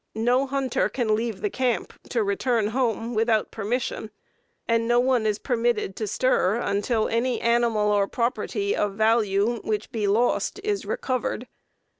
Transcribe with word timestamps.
No 0.15 0.47
hunter 0.47 0.89
can 0.89 1.13
leave 1.13 1.41
the 1.41 1.49
camp 1.51 1.93
to 2.09 2.23
return 2.23 2.69
home 2.69 3.13
without 3.13 3.51
permission, 3.51 4.09
and 4.67 4.87
no 4.87 4.99
one 4.99 5.27
is 5.27 5.37
permitted 5.37 5.95
to 5.97 6.07
stir 6.07 6.55
until 6.55 7.07
any 7.07 7.39
animal 7.39 7.91
or 7.91 8.07
property 8.07 8.75
of 8.75 8.93
value 8.95 9.57
supposed 9.57 9.83
to 9.83 9.89
be 9.91 10.07
lost 10.07 10.59
is 10.63 10.85
recovered. 10.87 11.47